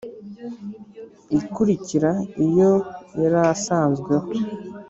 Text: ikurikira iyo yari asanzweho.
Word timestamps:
ikurikira 1.39 2.11
iyo 2.45 2.71
yari 3.21 3.37
asanzweho. 3.53 4.27